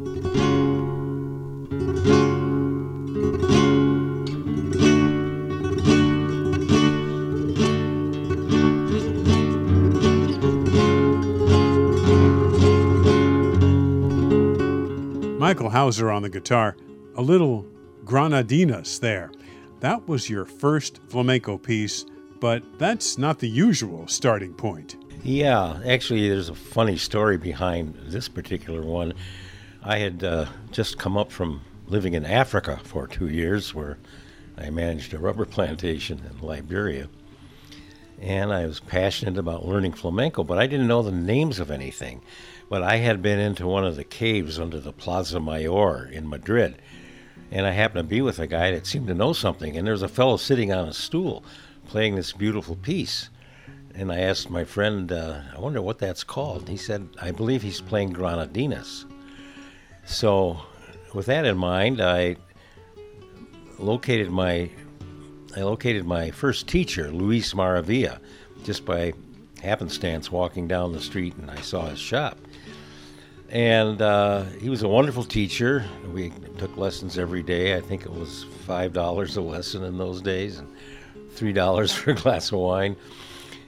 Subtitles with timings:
[0.00, 0.14] Michael
[15.68, 16.78] Hauser on the guitar,
[17.16, 17.66] a little
[18.06, 19.30] Granadinas there.
[19.80, 22.06] That was your first flamenco piece,
[22.40, 24.96] but that's not the usual starting point.
[25.22, 29.12] Yeah, actually, there's a funny story behind this particular one.
[29.82, 33.96] I had uh, just come up from living in Africa for two years, where
[34.58, 37.08] I managed a rubber plantation in Liberia.
[38.20, 42.20] And I was passionate about learning flamenco, but I didn't know the names of anything.
[42.68, 46.76] But I had been into one of the caves under the Plaza Mayor in Madrid,
[47.50, 49.78] and I happened to be with a guy that seemed to know something.
[49.78, 51.42] And there was a fellow sitting on a stool
[51.86, 53.30] playing this beautiful piece.
[53.94, 56.68] And I asked my friend, uh, I wonder what that's called.
[56.68, 59.06] He said, I believe he's playing Granadinas.
[60.10, 60.60] So,
[61.14, 62.34] with that in mind, I
[63.78, 64.68] located my
[65.56, 68.18] I located my first teacher, Luis Maravilla,
[68.64, 69.12] just by
[69.62, 72.38] happenstance walking down the street, and I saw his shop.
[73.50, 75.84] And uh, he was a wonderful teacher.
[76.12, 77.76] We took lessons every day.
[77.76, 80.68] I think it was five dollars a lesson in those days, and
[81.34, 82.96] three dollars for a glass of wine.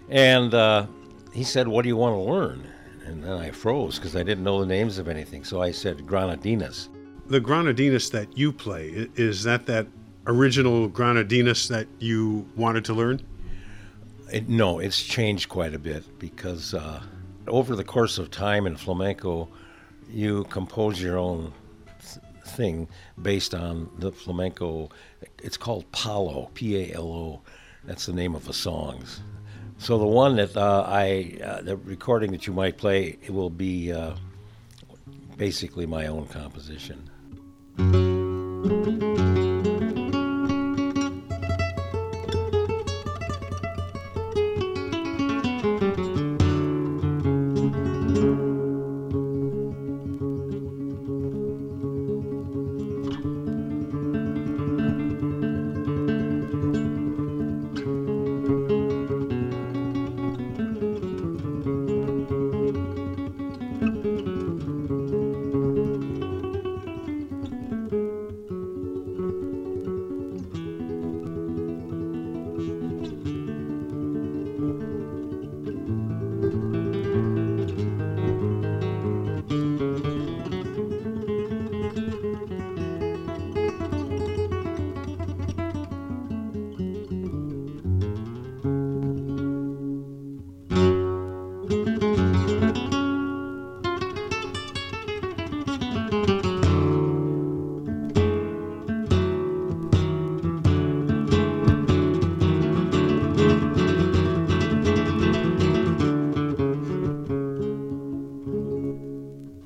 [0.09, 0.87] And uh,
[1.33, 2.67] he said, "What do you want to learn?"
[3.07, 5.45] And then I froze because I didn't know the names of anything.
[5.45, 6.89] So I said, "Granadinas."
[7.27, 9.87] The Granadinas that you play is that that
[10.27, 13.21] original Granadinas that you wanted to learn?
[14.33, 17.03] It, no, it's changed quite a bit because uh,
[17.49, 19.49] over the course of time in flamenco,
[20.11, 21.53] you compose your own
[22.01, 22.89] th- thing
[23.21, 24.91] based on the flamenco.
[25.43, 27.43] It's called Palo, P A L O.
[27.85, 29.23] That's the name of the songs.
[29.83, 33.51] So the one that uh, I, uh, the recording that you might play, it will
[33.51, 34.15] be uh,
[35.37, 37.11] basically my own composition.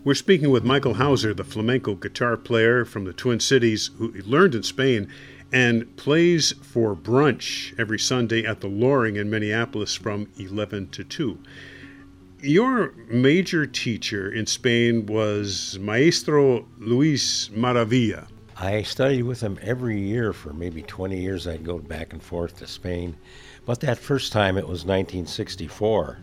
[0.07, 4.55] We're speaking with Michael Hauser, the flamenco guitar player from the Twin Cities who learned
[4.55, 5.09] in Spain
[5.53, 11.41] and plays for brunch every Sunday at the Loring in Minneapolis from 11 to 2.
[12.41, 18.29] Your major teacher in Spain was Maestro Luis Maravilla.
[18.57, 21.49] I studied with him every year for maybe 20 years.
[21.49, 23.17] I'd go back and forth to Spain.
[23.65, 26.19] But that first time it was 1964.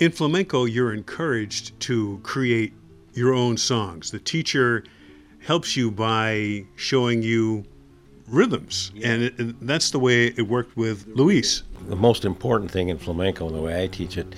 [0.00, 2.72] In flamenco, you're encouraged to create
[3.14, 4.10] your own songs.
[4.10, 4.84] The teacher
[5.40, 7.64] helps you by showing you
[8.28, 9.08] rhythms, yeah.
[9.08, 11.62] and, it, and, that's the way it worked with Luis.
[11.88, 14.34] The most important thing in flamenco, the way I teach it,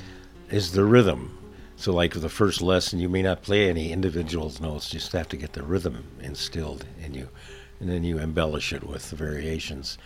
[0.50, 1.38] is the rhythm.
[1.76, 5.28] So, like the first lesson, you may not play any individual notes; you just have
[5.30, 7.28] to get the rhythm instilled in you,
[7.80, 9.98] and then you embellish it with the variations.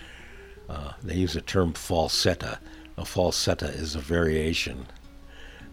[0.68, 2.58] Uh, they use a term falseta.
[2.96, 4.86] A falseta is a variation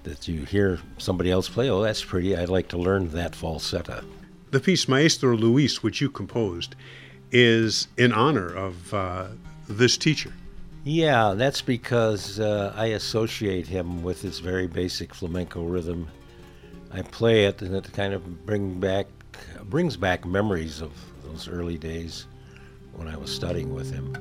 [0.04, 4.04] that you hear somebody else play, oh, that's pretty, I'd like to learn that falseta.
[4.52, 6.76] The piece Maestro Luis, which you composed,
[7.32, 9.28] is in honor of uh,
[9.68, 10.32] this teacher.
[10.84, 16.10] Yeah, that's because uh, I associate him with this very basic flamenco rhythm.
[16.92, 19.08] I play it, and it kind of bring back
[19.64, 20.92] brings back memories of
[21.24, 22.28] those early days
[22.94, 24.14] when I was studying with him.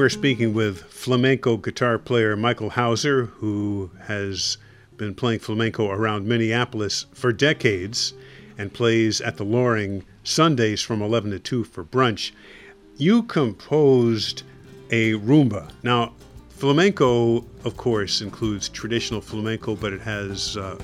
[0.00, 4.56] We're speaking with flamenco guitar player Michael Hauser, who has
[4.96, 8.14] been playing flamenco around Minneapolis for decades
[8.56, 12.32] and plays at the Loring Sundays from 11 to 2 for brunch.
[12.96, 14.42] You composed
[14.90, 15.70] a rumba.
[15.82, 16.14] Now,
[16.48, 20.78] flamenco, of course, includes traditional flamenco, but it has uh,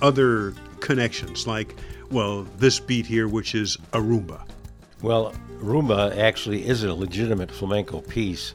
[0.00, 1.74] other connections, like,
[2.12, 4.42] well, this beat here, which is a rumba.
[5.02, 8.54] Well, rumba actually is a legitimate flamenco piece.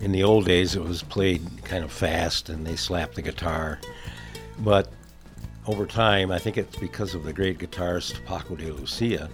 [0.00, 3.80] In the old days, it was played kind of fast and they slapped the guitar.
[4.60, 4.92] But
[5.66, 9.28] over time, I think it's because of the great guitarist Paco de Lucia,